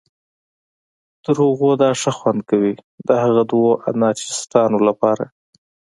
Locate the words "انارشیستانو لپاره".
3.91-5.25